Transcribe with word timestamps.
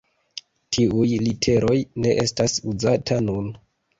Tiuj 0.77 1.09
literoj 1.25 1.77
ne 2.05 2.15
estas 2.23 2.57
uzata 2.71 3.21
nun. 3.29 3.53